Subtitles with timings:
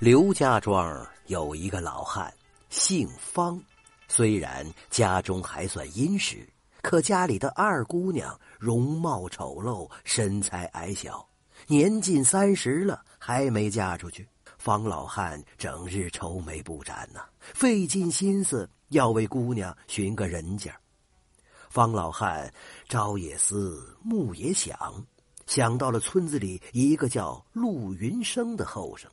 [0.00, 2.32] 刘家庄有一个老汉，
[2.68, 3.62] 姓方。
[4.08, 6.46] 虽然家中还算殷实，
[6.82, 11.24] 可家里的二姑娘容貌丑陋，身材矮小，
[11.68, 14.28] 年近三十了还没嫁出去。
[14.58, 20.76] 方老汉整日愁眉不展呐，费尽心思要为姑娘寻个人家。
[21.70, 22.52] 方老汉
[22.88, 24.76] 朝也思，暮也想，
[25.46, 29.08] 想到了村子里一个叫陆云生的后生。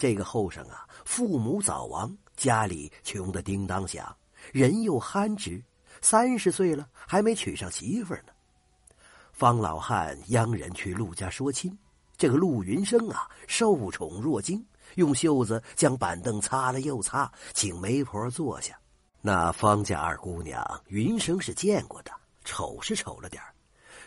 [0.00, 4.16] 这个后生啊，父母早亡，家里穷得叮当响，
[4.50, 5.62] 人又憨直，
[6.00, 8.32] 三十岁了还没娶上媳妇呢。
[9.34, 11.78] 方老汉央人去陆家说亲，
[12.16, 18.74] 这个陆云生啊，受宠若惊，用袖子将板凳擦了又擦，请媒婆坐下。
[19.20, 22.10] 那方家二姑娘云生是见过的，
[22.42, 23.42] 丑是丑了点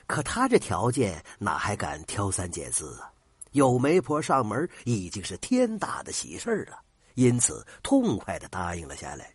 [0.08, 3.13] 可他这条件哪还敢挑三拣四啊？
[3.54, 6.78] 有媒婆上门已经是天大的喜事了，
[7.16, 9.34] 因此痛快的答应了下来。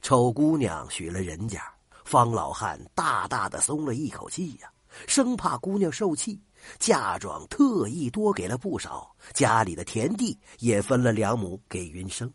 [0.00, 1.62] 丑姑娘许了人家，
[2.04, 4.70] 方老汉大大的松了一口气呀，
[5.06, 6.40] 生怕姑娘受气，
[6.78, 12.32] 嫁妆特意多给了不少，家里的田地也分了两亩给云生。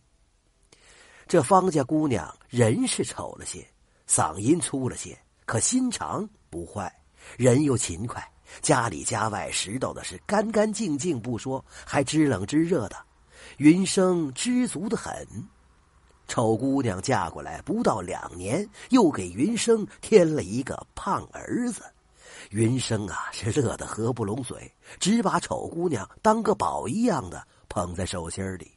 [1.28, 3.66] 这方家姑娘人是丑了些，
[4.08, 6.92] 嗓音粗了些，可心肠不坏，
[7.38, 8.33] 人又勤快。
[8.62, 12.96] 家里家外拾到的是干干净净不说，还知冷知热的。
[13.58, 15.28] 云生知足的很。
[16.28, 21.84] 丑姑娘嫁过来不到两年，又给云生添了一个胖儿子。
[22.50, 28.72] 云生啊，是乐得合不拢嘴，只把丑姑娘当个宝一样的捧在手心里。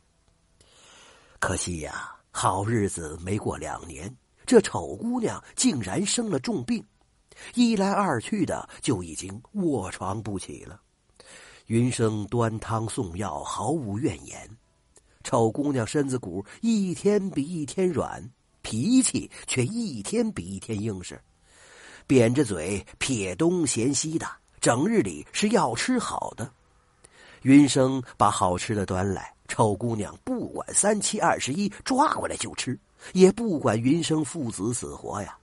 [1.38, 6.84] 可惜呀，好日子没过两年，这丑姑娘竟然生了重病。
[7.54, 10.80] 一来二去的，就已经卧床不起了。
[11.66, 14.48] 云生端汤送药，毫无怨言。
[15.24, 18.22] 丑姑娘身子骨一天比一天软，
[18.62, 21.20] 脾气却一天比一天硬实，
[22.06, 24.26] 扁着嘴撇东嫌西的，
[24.60, 26.48] 整日里是要吃好的。
[27.42, 32.78] 云生把好吃的端来，丑姑娘不管三七二十一，抓过来就吃，
[33.12, 35.36] 也不管云生父子死活呀。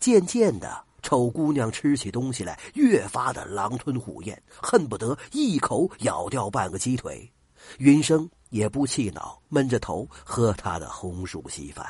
[0.00, 0.82] 渐渐的。
[1.02, 7.30] 丑姑娘吃起东西来越发的狼吞虎咽，恨不得一口咬掉半个鸡腿。
[7.78, 11.86] 云生也不气恼，闷着头喝他的红薯稀饭。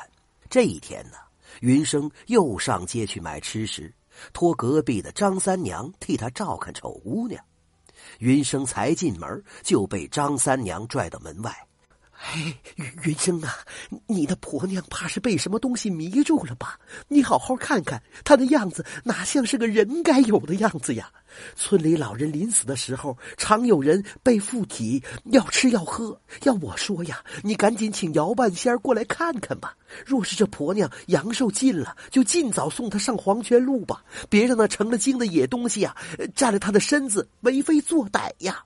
[0.49, 1.17] 这一天呢，
[1.61, 3.93] 云生又上街去买吃食，
[4.33, 7.43] 托隔壁的张三娘替他照看丑姑娘。
[8.19, 11.55] 云生才进门，就被张三娘拽到门外。
[12.25, 13.53] 哎， 云云生啊，
[14.07, 16.79] 你的婆娘怕是被什么东西迷住了吧？
[17.09, 21.11] 你好好看看，她的样子哪像是个人该有的样子呀？
[21.55, 26.17] 村里老人临死的时候，常有人被附体，要吃要喝。
[26.43, 29.75] 要我说呀，你赶紧请姚半仙过来看看吧。
[30.05, 35.95] 若是这婆娘阳寿尽了，就尽早送她上黄泉路吧，别让那成了精的野东西呀
[36.33, 38.63] 占了她的身子为非作歹呀。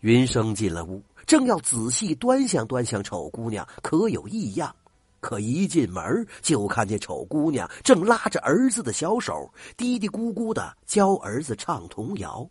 [0.00, 1.02] 云生进了屋。
[1.26, 4.74] 正要仔细端详端详丑姑娘可有异样，
[5.20, 12.48] 可一进门就看见丑姑娘正拉着儿子的小手，嘀嘀咕咕的教儿子唱童谣。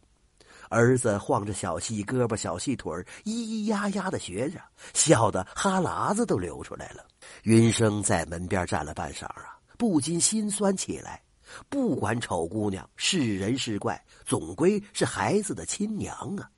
[0.70, 4.60] 儿子晃着小细胳膊小细腿咿咿呀呀的学着，
[4.96, 7.06] 笑得哈喇子都流出来了。
[7.44, 11.22] 云生在门边站了半晌啊，不禁心酸起来。
[11.70, 16.50] 不管丑姑娘是人是怪，总归是孩子的亲娘啊。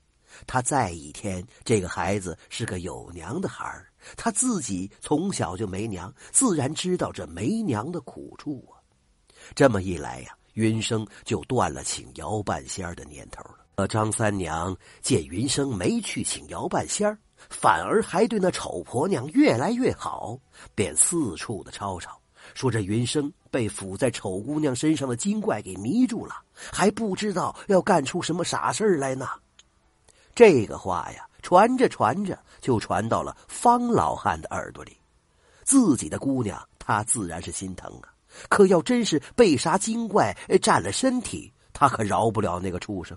[0.46, 3.86] 他在一天，这个孩子是个有娘的孩儿，
[4.16, 8.76] 他自己从小就没娘，自然知道这没娘的苦处啊。
[9.54, 13.58] 这么一来呀，云生就断了请姚半仙儿的念头了。
[13.76, 17.18] 呃，张三娘见云生没去请姚半仙儿，
[17.50, 20.38] 反而还对那丑婆娘越来越好，
[20.74, 22.18] 便四处的吵吵，
[22.54, 29.28] 说这云生被附在丑姑娘身上的精怪给迷住了，还不知道要干出什么傻事来呢。
[30.36, 34.94] 这个话呀，传着传着就传到了方老汉的耳朵里。
[35.64, 38.12] 自己的姑娘，他自然是心疼啊。
[38.50, 43.16] 可要真是被啥精怪占了身体，他可饶不了那个畜生。